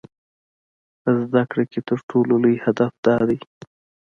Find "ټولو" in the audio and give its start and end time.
2.09-2.33